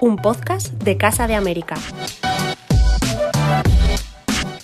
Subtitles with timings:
[0.00, 1.76] un podcast de Casa de América.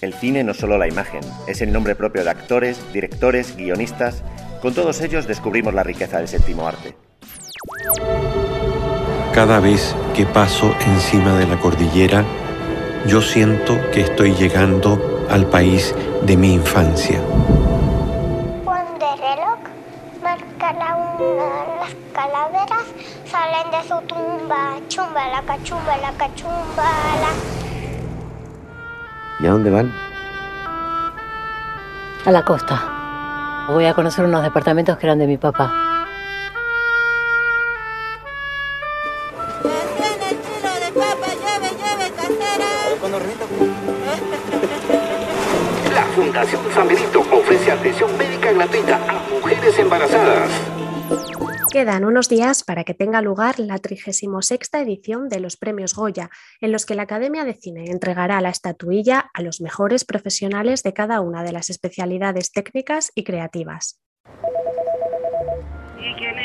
[0.00, 4.23] El cine no solo la imagen, es el nombre propio de actores, directores, guionistas.
[4.60, 6.95] Con todos ellos descubrimos la riqueza del séptimo arte.
[9.32, 12.24] Cada vez que paso encima de la cordillera,
[13.06, 17.20] yo siento que estoy llegando al país de mi infancia.
[23.32, 24.76] Salen de su tumba.
[24.88, 26.90] Chumba, la cachumba, la cachumba,
[27.23, 27.32] la...
[29.40, 29.90] ¿Y a dónde van?
[32.26, 33.66] A la costa.
[33.68, 35.91] Voy a conocer unos departamentos que eran de mi papá.
[51.82, 56.70] Quedan unos días para que tenga lugar la 36 edición de los Premios Goya, en
[56.70, 61.20] los que la Academia de Cine entregará la estatuilla a los mejores profesionales de cada
[61.20, 64.01] una de las especialidades técnicas y creativas.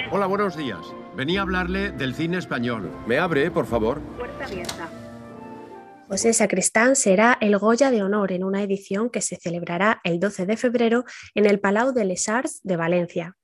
[0.10, 0.82] Hola, buenos días.
[1.16, 2.90] Venía a hablarle del cine español.
[3.06, 4.02] ¿Me abre, por favor?
[6.08, 10.48] José Sacristán será el Goya de Honor en una edición que se celebrará el 12
[10.48, 11.04] de febrero
[11.36, 13.36] en el Palau de les Arts de Valencia.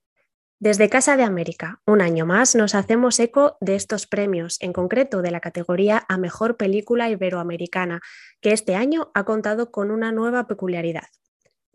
[0.63, 5.21] Desde Casa de América, un año más nos hacemos eco de estos premios, en concreto
[5.21, 7.99] de la categoría a Mejor Película Iberoamericana,
[8.39, 11.03] que este año ha contado con una nueva peculiaridad.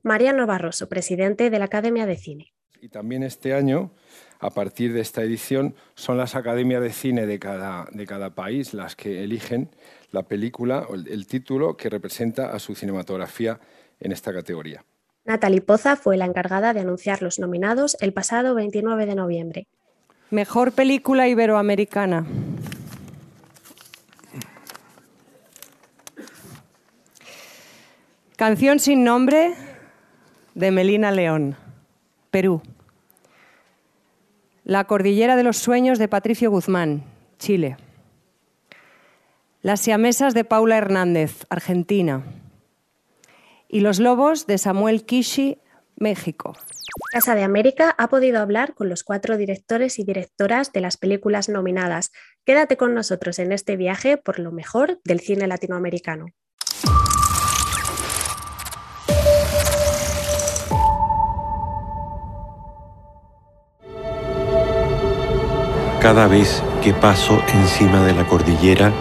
[0.03, 2.55] Mariano Barroso, presidente de la Academia de Cine.
[2.81, 3.93] Y también este año,
[4.39, 8.73] a partir de esta edición, son las academias de cine de cada, de cada país
[8.73, 9.69] las que eligen
[10.13, 13.61] la película o el, el título que representa a su cinematografía
[14.01, 14.83] en esta categoría.
[15.29, 19.67] Natalie Poza fue la encargada de anunciar los nominados el pasado 29 de noviembre.
[20.31, 22.25] Mejor película iberoamericana.
[28.37, 29.53] Canción sin nombre
[30.55, 31.57] de Melina León,
[32.31, 32.63] Perú.
[34.65, 37.05] La cordillera de los sueños de Patricio Guzmán,
[37.39, 37.77] Chile.
[39.61, 42.23] Las siamesas de Paula Hernández, Argentina.
[43.71, 45.59] Y Los lobos de Samuel Kishi,
[45.95, 46.57] México.
[47.13, 51.51] Casa de América ha podido hablar con los cuatro directores y directoras de las películas
[51.51, 52.11] nominadas.
[52.47, 56.29] Quédate con nosotros en este viaje por lo mejor del cine latinoamericano.
[66.01, 68.95] Cada vez que paso encima de la cordillera,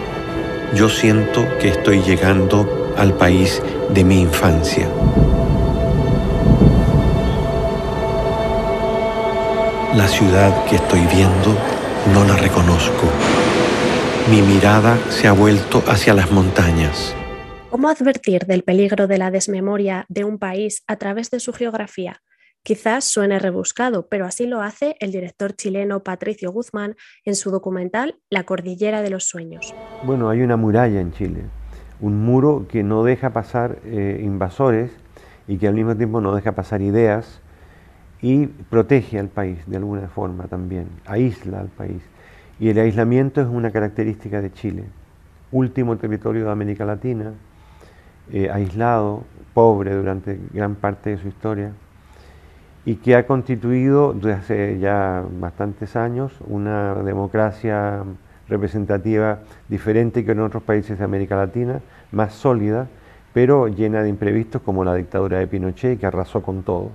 [0.74, 4.88] yo siento que estoy llegando al país de mi infancia.
[9.94, 11.56] La ciudad que estoy viendo
[12.12, 13.06] no la reconozco.
[14.30, 17.14] Mi mirada se ha vuelto hacia las montañas.
[17.70, 22.22] ¿Cómo advertir del peligro de la desmemoria de un país a través de su geografía?
[22.62, 28.18] Quizás suene rebuscado, pero así lo hace el director chileno Patricio Guzmán en su documental
[28.28, 29.74] La Cordillera de los Sueños.
[30.02, 31.44] Bueno, hay una muralla en Chile,
[32.00, 34.90] un muro que no deja pasar eh, invasores
[35.46, 37.40] y que al mismo tiempo no deja pasar ideas
[38.20, 42.02] y protege al país de alguna forma también, aísla al país.
[42.60, 44.84] Y el aislamiento es una característica de Chile,
[45.52, 47.32] último territorio de América Latina,
[48.32, 51.72] eh, aislado, pobre durante gran parte de su historia
[52.84, 58.04] y que ha constituido desde hace ya bastantes años una democracia
[58.48, 61.80] representativa diferente que en otros países de América Latina,
[62.12, 62.88] más sólida,
[63.32, 66.90] pero llena de imprevistos como la dictadura de Pinochet que arrasó con todo.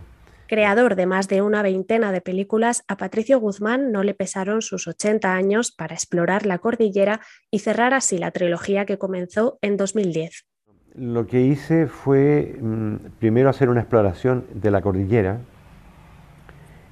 [0.47, 4.87] Creador de más de una veintena de películas, a Patricio Guzmán no le pesaron sus
[4.87, 10.45] 80 años para explorar la cordillera y cerrar así la trilogía que comenzó en 2010.
[10.95, 15.39] Lo que hice fue mm, primero hacer una exploración de la cordillera,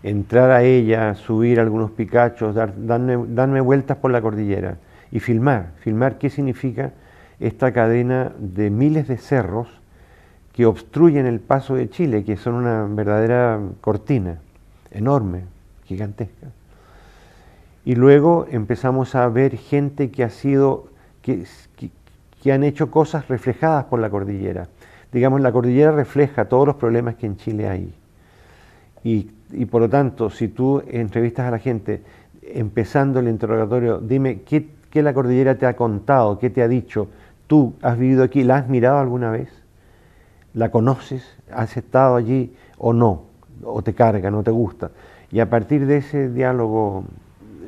[0.03, 4.77] entrar a ella, subir algunos picachos, dar, darme, vueltas por la cordillera
[5.11, 6.91] y filmar, filmar qué significa
[7.39, 9.67] esta cadena de miles de cerros
[10.53, 14.39] que obstruyen el paso de Chile, que son una verdadera cortina,
[14.91, 15.43] enorme,
[15.85, 16.47] gigantesca.
[17.85, 20.87] Y luego empezamos a ver gente que ha sido,
[21.21, 21.45] que,
[22.41, 24.67] que han hecho cosas reflejadas por la cordillera.
[25.11, 27.93] Digamos, la cordillera refleja todos los problemas que en Chile hay.
[29.03, 32.01] Y, y, por lo tanto, si tú entrevistas a la gente
[32.41, 37.07] empezando el interrogatorio, dime ¿qué, qué, la cordillera te ha contado, qué te ha dicho,
[37.47, 39.49] tú has vivido aquí, ¿la has mirado alguna vez?
[40.53, 41.23] ¿La conoces?
[41.51, 43.23] ¿Has estado allí o no?
[43.63, 44.91] ¿O te carga, no te gusta?
[45.31, 47.05] Y a partir de ese diálogo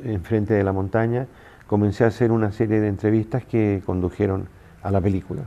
[0.04, 1.26] enfrente de la montaña,
[1.66, 4.48] comencé a hacer una serie de entrevistas que condujeron
[4.82, 5.42] a la película.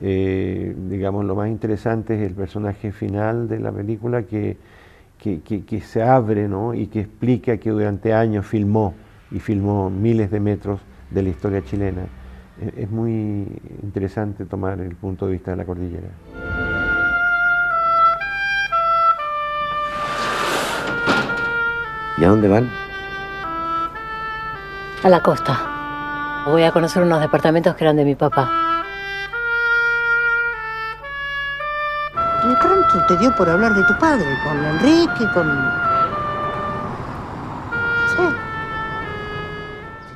[0.00, 4.56] Eh, digamos, lo más interesante es el personaje final de la película que,
[5.24, 6.74] que, se abre ¿no?
[6.74, 8.94] y que explica que durante años filmó
[9.30, 10.80] y filmó miles de metros
[11.10, 12.02] de la historia chilena.
[12.60, 13.46] Eh, es muy
[13.82, 16.08] interesante tomar el punto de vista de la cordillera.
[22.18, 22.68] ¿Y a dónde van?
[25.02, 26.44] A la costa.
[26.46, 28.63] Voy a conocer unos departamentos que eran de mi papá.
[33.06, 34.26] Te dio por hablar de tu padre?
[34.44, 35.26] ¿Con Enrique?
[35.34, 35.94] ¿Con...?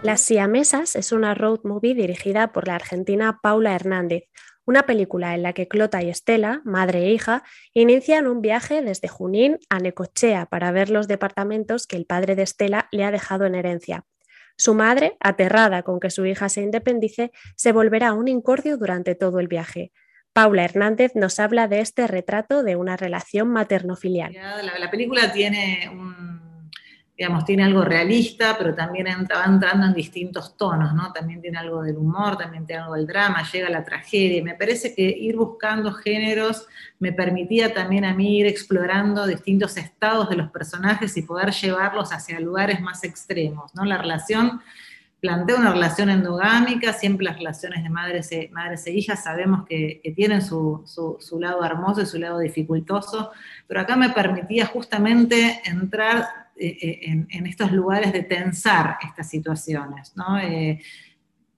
[0.03, 4.25] Las Siamesas es una road movie dirigida por la argentina Paula Hernández,
[4.65, 7.43] una película en la que Clota y Estela, madre e hija,
[7.75, 12.43] inician un viaje desde Junín a Necochea para ver los departamentos que el padre de
[12.43, 14.05] Estela le ha dejado en herencia.
[14.57, 19.41] Su madre, aterrada con que su hija se independice, se volverá un incordio durante todo
[19.41, 19.93] el viaje.
[20.39, 24.33] Paula Hernández nos habla de este retrato de una relación materno-filial.
[24.79, 26.71] la película tiene un
[27.17, 31.13] digamos, tiene algo realista, pero también va entrando en distintos tonos, ¿no?
[31.13, 34.41] También tiene algo del humor, también tiene algo del drama, llega la tragedia.
[34.45, 36.69] Me parece que ir buscando géneros
[37.01, 42.13] me permitía también a mí ir explorando distintos estados de los personajes y poder llevarlos
[42.13, 43.85] hacia lugares más extremos, ¿no?
[43.85, 44.61] La relación
[45.21, 50.01] plantea una relación endogámica, siempre las relaciones de madres e, madres e hijas sabemos que,
[50.15, 53.33] tienen su, su, lado hermoso y su lado dificultoso,
[53.67, 60.13] pero acá me permitía justamente entrar eh, eh, en, estos lugares de tensar estas situaciones,
[60.17, 60.39] ¿no?
[60.39, 60.81] Eh,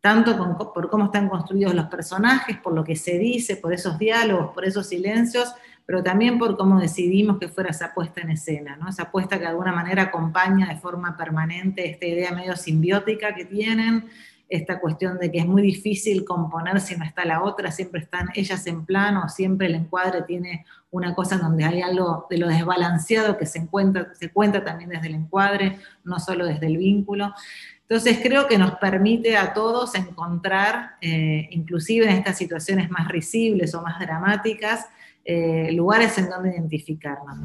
[0.01, 4.55] tanto por cómo están construidos los personajes, por lo que se dice, por esos diálogos,
[4.55, 5.55] por esos silencios,
[5.91, 8.89] pero también por cómo decidimos que fuera esa puesta en escena, ¿no?
[8.89, 13.45] esa puesta que de alguna manera acompaña de forma permanente esta idea medio simbiótica que
[13.45, 14.09] tienen,
[14.49, 18.29] esta cuestión de que es muy difícil componer si no está la otra, siempre están
[18.37, 23.37] ellas en plano, siempre el encuadre tiene una cosa donde hay algo de lo desbalanceado
[23.37, 27.35] que se, encuentra, se cuenta también desde el encuadre, no solo desde el vínculo.
[27.81, 33.75] Entonces creo que nos permite a todos encontrar, eh, inclusive en estas situaciones más risibles
[33.75, 34.87] o más dramáticas,
[35.25, 37.37] eh, lugares en donde identificarnos.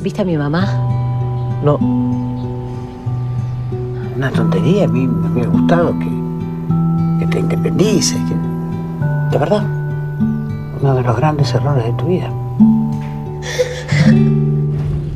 [0.00, 0.64] ¿Viste a mi mamá?
[1.62, 1.76] No.
[4.16, 6.24] Una tontería, a mí me hubiera gustado que
[7.18, 8.18] que te independices,
[9.30, 9.64] de verdad,
[10.80, 12.32] uno de los grandes errores de tu vida.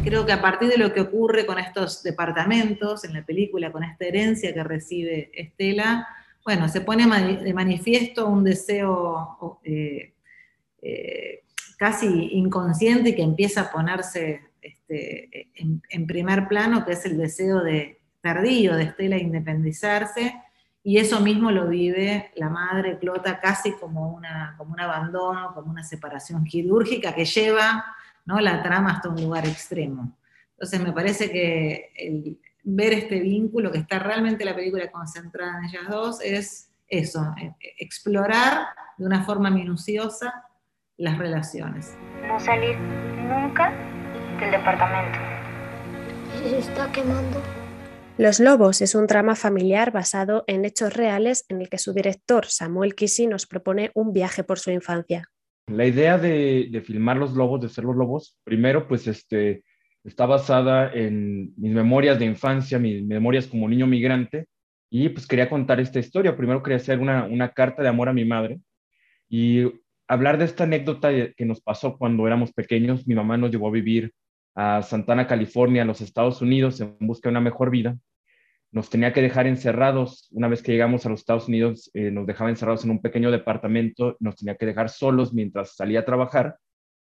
[0.04, 3.84] Creo que a partir de lo que ocurre con estos departamentos en la película, con
[3.84, 6.08] esta herencia que recibe Estela,
[6.44, 7.06] bueno, se pone
[7.42, 10.14] de manifiesto un deseo eh,
[10.80, 11.42] eh,
[11.78, 17.62] casi inconsciente y que empieza a ponerse este, en, primer plano, que es el deseo
[17.62, 20.34] de tardío de Estela independizarse
[20.82, 25.70] y eso mismo lo vive la madre Clota casi como, una, como un abandono, como
[25.70, 27.84] una separación quirúrgica que lleva
[28.26, 28.40] ¿no?
[28.40, 30.16] la trama hasta un lugar extremo.
[30.52, 35.64] Entonces me parece que el, ver este vínculo, que está realmente la película concentrada en
[35.66, 38.66] ellas dos, es eso, e, e, explorar
[38.96, 40.47] de una forma minuciosa
[40.98, 41.96] las relaciones.
[42.26, 43.72] No salir nunca
[44.40, 45.18] del departamento.
[46.42, 47.40] Se está quemando.
[48.18, 52.46] Los Lobos es un drama familiar basado en hechos reales en el que su director
[52.46, 55.28] Samuel Kisi nos propone un viaje por su infancia.
[55.68, 59.62] La idea de, filmar Los Lobos, de ser Los Lobos, primero pues este,
[60.02, 64.46] está basada en mis memorias de infancia, mis memorias como niño migrante,
[64.90, 66.36] y pues quería contar esta historia.
[66.36, 68.58] Primero quería hacer una, una carta de amor a mi madre
[69.28, 69.64] y
[70.08, 73.06] hablar de esta anécdota que nos pasó cuando éramos pequeños.
[73.06, 74.12] Mi mamá nos llevó a vivir
[74.54, 77.96] a Santana, California, a los Estados Unidos, en busca de una mejor vida
[78.70, 80.28] nos tenía que dejar encerrados.
[80.30, 83.30] Una vez que llegamos a los Estados Unidos, eh, nos dejaba encerrados en un pequeño
[83.30, 86.58] departamento, nos tenía que dejar solos mientras salía a trabajar.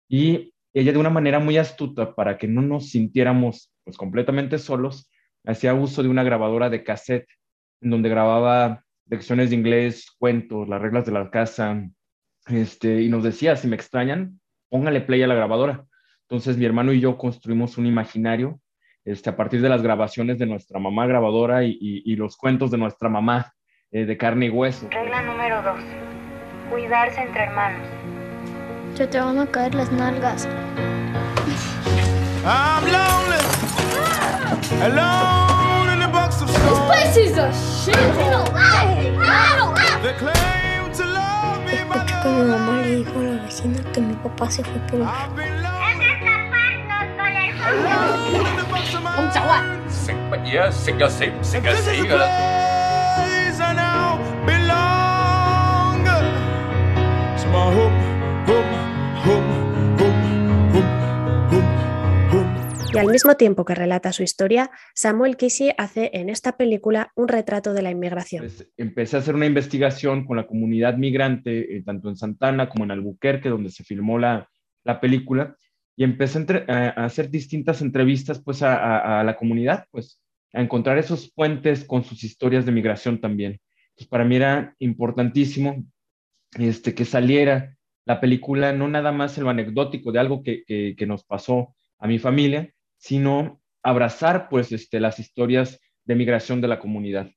[0.08, 5.10] Y ella de una manera muy astuta, para que no nos sintiéramos pues, completamente solos,
[5.46, 7.27] hacía uso de una grabadora de cassette,
[7.82, 11.89] en donde grababa lecciones de inglés, cuentos, las reglas de la casa,
[12.48, 14.39] este, y nos decía, si me extrañan,
[14.70, 15.86] póngale play a la grabadora.
[16.30, 18.60] Entonces mi hermano y yo construimos un imaginario
[19.06, 23.08] este, a partir de las grabaciones de nuestra mamá grabadora y, los cuentos de nuestra
[23.08, 23.54] mamá
[23.92, 24.89] eh, de carne y hueso.
[24.92, 25.80] Regla número dos,
[26.70, 27.88] cuidarse entre hermanos.
[28.96, 30.48] Se te van a caer las nalgas.
[32.44, 33.38] I'm lonely,
[34.82, 36.70] alone in the box of stone.
[36.70, 37.98] This place is a shit
[41.98, 45.00] escucho que mi mamá le dijo a la vecina que mi papá se fue por...
[45.00, 45.08] My
[62.98, 67.27] Y al mismo tiempo que relata su historia, Samuel Kisi hace en esta película un
[67.27, 68.46] retrato de la inmigración.
[68.46, 72.86] Pues, empecé a hacer una investigación con la comunidad migrante, eh, tanto en Santana como
[72.86, 74.50] en Albuquerque, donde se filmó la,
[74.84, 75.56] la película,
[75.96, 80.20] y empecé a, hacer distintas entrevistas pues, a, a, la comunidad, pues,
[80.54, 83.60] a encontrar esos puentes con sus historias de migración también.
[83.96, 85.84] Pues para mí era importantísimo
[86.58, 87.75] este, que saliera
[88.06, 91.75] la película, no nada más en lo anecdótico de algo que, que, que nos pasó
[92.00, 92.72] a mi familia,
[93.08, 97.30] sino abrazar pues este, las historias de migración de la comunidad.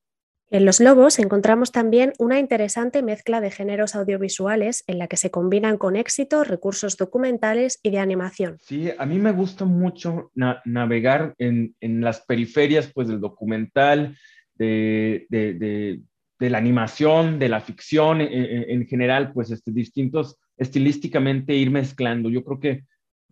[0.51, 5.31] En Los Lobos encontramos también una interesante mezcla de géneros audiovisuales en la que se
[5.31, 8.59] combinan con éxito recursos documentales y de animación.
[8.61, 10.33] Sí, a mí me gusta mucho
[10.65, 14.17] navegar en, en, las periferias pues, del documental,
[14.57, 16.01] de, de, de,
[16.41, 22.29] de la animación, de la ficción en, en general, pues este, distintos estilísticamente ir mezclando.
[22.29, 22.85] Yo creo que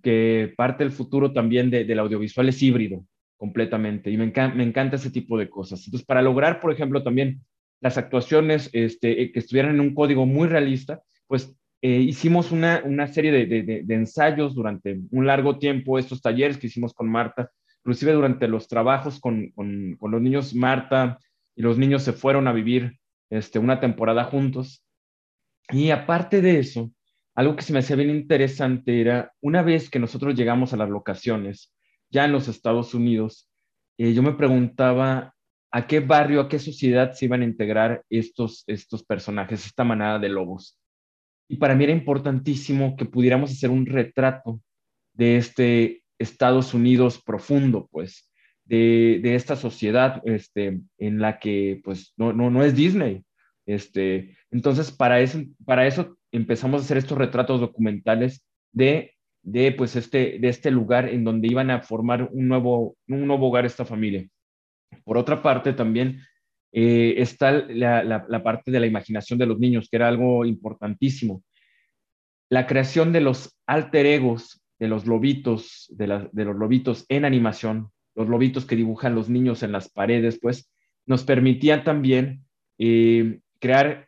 [0.03, 3.05] que parte del futuro también de, del audiovisual es híbrido
[3.37, 5.85] completamente y me, encanta, me encanta ese tipo de cosas.
[5.87, 7.41] Entonces, para lograr, por ejemplo, también
[7.81, 12.83] las actuaciones este, eh, que estuvieran en un código muy realista, pues eh, hicimos una,
[12.85, 17.09] una serie de, de, de, ensayos durante un largo tiempo, estos talleres que hicimos con
[17.09, 17.51] Marta,
[17.85, 21.19] inclusive durante los trabajos con, con, con los niños, Marta
[21.55, 22.99] y los niños se fueron a vivir
[23.31, 24.85] este, una temporada juntos.
[25.71, 26.91] Y aparte de eso,
[27.39, 30.91] algo que se me hacía bien interesante era, una vez que nosotros llegamos a las
[30.91, 31.73] locaciones,
[32.11, 33.49] ya en los Estados Unidos,
[33.97, 35.37] eh, yo me preguntaba
[35.71, 40.19] a qué barrio, a qué sociedad se iban a integrar estos, estos personajes, esta manada
[40.19, 40.81] de lobos.
[41.49, 44.61] Y para mí era importantísimo que pudiéramos hacer un retrato
[45.13, 48.29] de este Estados Unidos profundo, pues,
[48.65, 53.23] de, de esta sociedad este, en la que, pues, no, no, no es Disney.
[53.65, 59.97] Este, entonces, para eso, para eso empezamos a hacer estos retratos documentales de, de, pues
[59.97, 63.85] este, de este lugar en donde iban a formar un nuevo, un nuevo hogar esta
[63.85, 64.27] familia.
[65.05, 66.21] Por otra parte, también
[66.73, 71.43] eh, está la, la, parte de la imaginación de los niños, que era algo importantísimo.
[72.51, 77.25] La creación de los alter egos, de los lobitos, de, la, de los lobitos en
[77.25, 80.71] animación, los lobitos que dibujan los niños en las paredes, pues
[81.07, 82.45] nos permitía también
[82.79, 84.08] eh, crear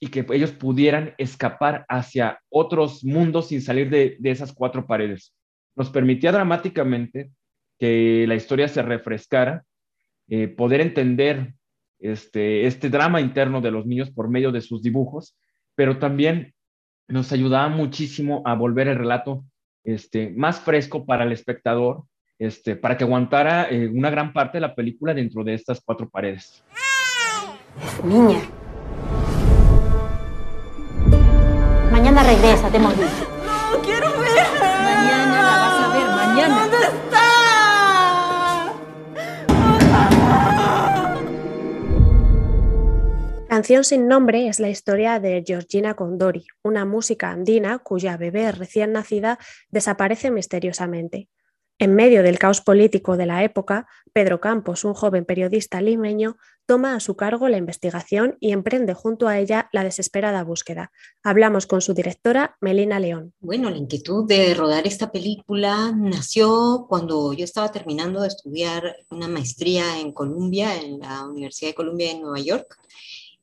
[0.00, 5.34] y que ellos pudieran escapar hacia otros mundos sin salir de, esas cuatro paredes.
[5.76, 7.30] Nos permitía dramáticamente
[7.78, 9.62] que la historia se refrescara,
[10.28, 11.54] eh, poder entender
[11.98, 15.36] este, este drama interno de los niños por medio de sus dibujos,
[15.74, 16.54] pero también
[17.06, 19.44] nos ayudaba muchísimo a volver el relato
[19.84, 22.04] este, más fresco para el espectador,
[22.38, 26.08] este, para que aguantara eh, una gran parte de la película dentro de estas cuatro
[26.08, 26.64] paredes.
[28.04, 28.40] Niña,
[32.20, 33.26] Mañana regresa, te hemos dicho.
[33.72, 34.60] No, quiero verla.
[34.84, 36.60] Mañana la vas a ver, mañana.
[36.60, 37.30] ¿Dónde está?
[43.48, 48.92] Canción sin nombre es la historia de Georgina Condori, una música andina cuya bebé recién
[48.92, 49.38] nacida
[49.70, 51.30] desaparece misteriosamente.
[51.80, 56.94] En medio del caos político de la época, Pedro Campos, un joven periodista limeño, toma
[56.94, 60.92] a su cargo la investigación y emprende junto a ella la desesperada búsqueda.
[61.22, 63.32] Hablamos con su directora, Melina León.
[63.40, 69.26] Bueno, la inquietud de rodar esta película nació cuando yo estaba terminando de estudiar una
[69.26, 72.76] maestría en Columbia, en la Universidad de Columbia en Nueva York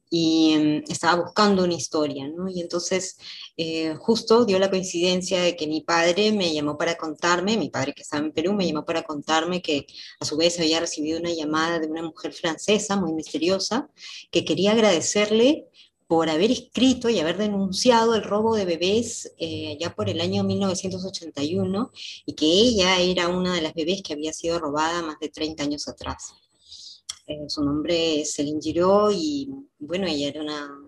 [0.10, 2.50] y um, estaba buscando una historia, ¿no?
[2.50, 3.18] Y entonces
[3.58, 7.94] eh, justo dio la coincidencia de que mi padre me llamó para contarme, mi padre
[7.94, 9.88] que estaba en Perú me llamó para contarme que
[10.20, 13.90] a su vez había recibido una llamada de una mujer francesa muy misteriosa
[14.32, 15.68] que quería agradecerle
[16.08, 20.44] por haber escrito y haber denunciado el robo de bebés eh, ya por el año
[20.44, 21.92] 1981
[22.26, 25.64] y que ella era una de las bebés que había sido robada más de 30
[25.64, 26.34] años atrás.
[27.27, 30.79] Eh, su nombre es Celine Giraud y bueno, ella era una,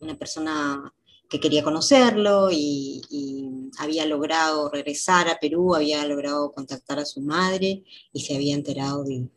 [0.00, 0.92] una persona
[1.28, 7.20] que quería conocerlo y, y, había logrado regresar a Perú, había logrado contactar a su
[7.22, 9.28] madre y se había enterado de,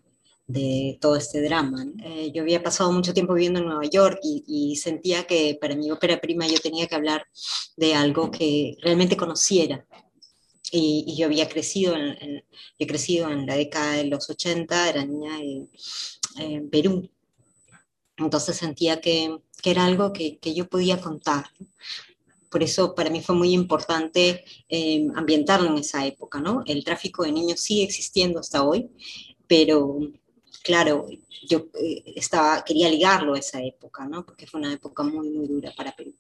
[0.48, 1.86] de todo este drama.
[2.04, 5.76] Eh, yo había pasado mucho tiempo viviendo en Nueva York y, y, sentía que para
[5.76, 7.26] mi ópera prima yo tenía que hablar
[7.78, 9.86] de algo que realmente conociera.
[10.72, 12.44] Y, y yo había crecido en, en,
[12.80, 15.68] he crecido en la década de los 80, era niña de,
[16.38, 17.10] en Perú.
[18.18, 21.46] Entonces sentía que, que era algo que, que, yo podía contar.
[22.50, 26.40] Por eso para mí fue muy importante eh, ambientarlo en esa época.
[26.40, 26.64] ¿no?
[26.66, 28.90] El tráfico de niños sigue existiendo hasta hoy,
[29.48, 30.00] pero
[30.64, 31.08] claro,
[31.48, 34.26] yo eh, estaba, quería ligarlo a esa época, ¿no?
[34.26, 36.14] Porque fue una época muy, muy dura para Perú.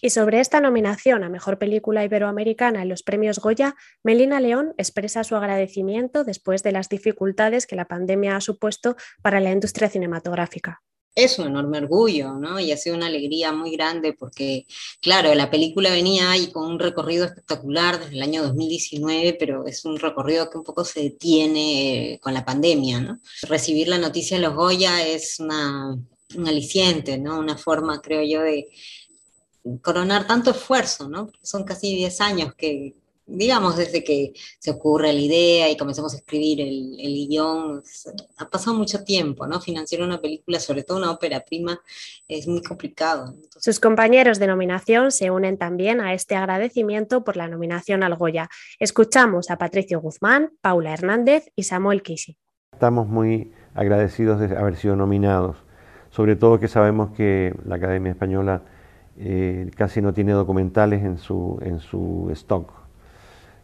[0.00, 5.24] Y sobre esta nominación a Mejor Película Iberoamericana en los premios Goya, Melina León expresa
[5.24, 10.82] su agradecimiento después de las dificultades que la pandemia ha supuesto para la industria cinematográfica
[11.16, 12.60] es un enorme orgullo, ¿no?
[12.60, 14.66] Y ha sido una alegría muy grande porque,
[15.00, 19.86] claro, la película venía ahí con un recorrido espectacular desde el año 2019, pero es
[19.86, 23.20] un recorrido que un poco se detiene con la pandemia, ¿no?
[23.48, 25.98] Recibir la noticia de los Goya es una,
[26.36, 27.38] un aliciente, ¿no?
[27.38, 28.68] Una forma, creo yo, de
[29.80, 31.30] coronar tanto esfuerzo, ¿no?
[31.42, 32.94] Son casi 10 años que,
[33.26, 37.82] digamos, desde que se ocurre la idea y comenzamos a escribir el, el guion,
[38.38, 39.60] ha pasado mucho tiempo, ¿no?
[39.60, 41.80] Financiar una película, sobre todo una ópera prima,
[42.28, 43.34] es muy complicado.
[43.58, 48.48] Sus compañeros de nominación se unen también a este agradecimiento por la nominación al Goya.
[48.78, 52.36] Escuchamos a Patricio Guzmán, Paula Hernández y Samuel Kisi.
[52.72, 55.56] Estamos muy agradecidos de haber sido nominados,
[56.10, 58.62] sobre todo que sabemos que la Academia Española
[59.18, 62.85] eh, casi no tiene documentales en su, en su stock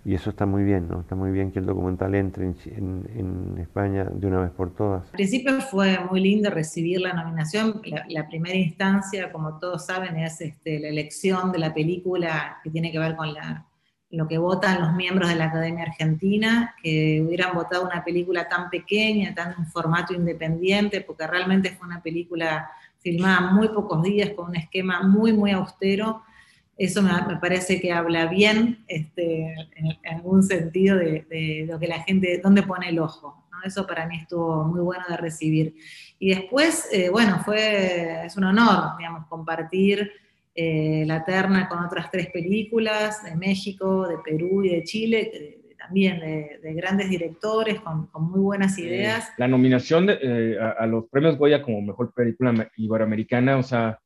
[0.04, 1.00] y eso está muy bien, ¿no?
[1.00, 5.04] Está muy bien que el documental entre en, España de una vez por todas.
[5.04, 7.80] Al principio fue muy lindo recibir la nominación.
[8.08, 12.90] La, primera instancia, como todos saben, es este, la elección de la película que tiene
[12.90, 13.66] que ver con la,
[14.10, 18.70] lo que votan los miembros de la Academia Argentina, que hubieran votado una película tan
[18.70, 22.68] pequeña, tan en formato independiente, porque realmente fue una película
[22.98, 26.22] filmada muy pocos días, con un esquema muy, muy austero
[26.76, 27.10] eso me,
[27.40, 32.88] parece que habla bien este, en, algún sentido de, lo que la gente, dónde pone
[32.88, 33.38] el ojo.
[33.64, 35.76] Eso para mí estuvo muy bueno de recibir.
[36.18, 40.10] Y después, eh, bueno, fue, es un honor, digamos, compartir
[40.52, 46.18] eh, la terna con otras tres películas de México, de Perú y de Chile, también
[46.18, 49.32] de, grandes directores con, muy buenas eh, ideas.
[49.36, 54.00] la nominación a, a, los premios Goya como mejor película iberoamericana, o sea,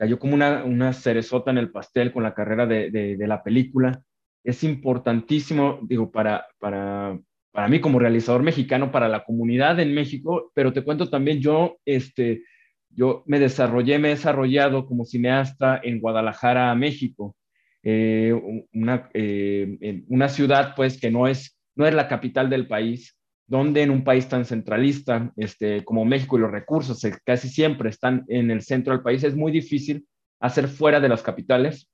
[0.00, 4.02] cayó como una, una cerezota en el pastel con la carrera de, de, la película.
[4.42, 7.20] Es importantísimo, digo, para, para,
[7.52, 11.76] para mí como realizador mexicano, para la comunidad en México, pero te cuento también, yo,
[11.84, 12.44] este,
[12.88, 17.36] yo me desarrollé, me he desarrollado como cineasta en Guadalajara, México,
[17.82, 18.32] eh,
[18.72, 23.19] una, eh, una ciudad pues que no es, no es la capital del país,
[23.50, 28.24] donde en un país tan centralista este, como México y los recursos casi siempre están
[28.28, 30.06] en el centro del país, es muy difícil
[30.38, 31.90] hacer fuera de las capitales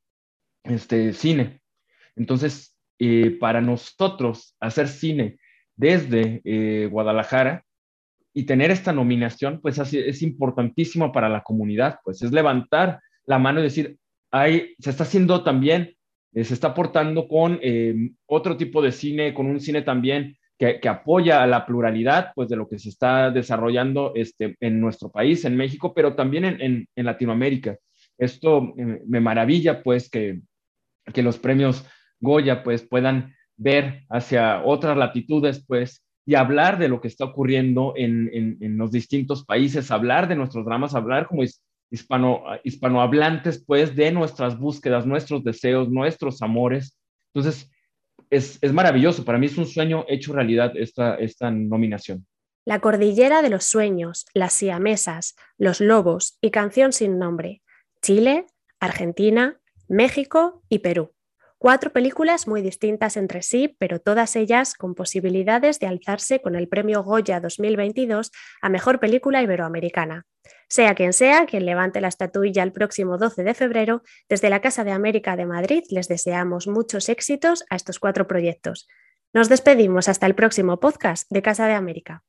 [0.65, 1.63] este, cine.
[2.15, 5.39] Entonces, eh, para nosotros hacer cine
[5.75, 7.65] desde eh, Guadalajara
[8.35, 13.61] y tener esta nominación, pues es importantísimo para la comunidad, pues es levantar la mano
[13.61, 13.97] y decir,
[14.31, 15.95] hay, se está haciendo también,
[16.35, 17.59] eh, se está aportando con
[18.27, 22.57] otro tipo de cine, con un cine también que, apoya a la pluralidad pues, de
[22.57, 27.05] lo que se está desarrollando este, en nuestro país, en México, pero también en, en,
[27.05, 27.77] Latinoamérica.
[28.19, 30.41] Esto eh, me maravilla pues que,
[31.13, 31.85] que los premios
[32.21, 37.93] Goya pues puedan ver hacia otras latitudes pues y hablar de lo que está ocurriendo
[37.97, 41.45] en, en, los distintos países, hablar de nuestros dramas, hablar como
[41.91, 46.99] hispano, hispanohablantes pues de nuestras búsquedas, nuestros deseos, nuestros amores.
[47.33, 47.71] Entonces,
[48.31, 49.25] es, maravilloso.
[49.25, 52.27] Para mí es un sueño hecho realidad esta, esta nominación.
[52.65, 57.63] La Cordillera de los Sueños, Las Siamesas, Los Lobos y Canción sin Nombre.
[58.03, 58.47] Chile,
[58.81, 59.59] Argentina,
[59.89, 61.16] México y Perú.
[61.67, 66.69] Cuatro películas muy distintas entre sí, pero todas ellas con posibilidades de alzarse con el
[66.69, 68.31] premio Goya 2022
[68.63, 70.27] a Mejor Película Iberoamericana.
[70.69, 74.85] Sea quien sea quien levante la estatuilla el próximo 12 de febrero, desde la Casa
[74.85, 78.87] de América de Madrid les deseamos muchos éxitos a estos cuatro proyectos.
[79.33, 82.23] Nos despedimos hasta el próximo podcast de Casa de América.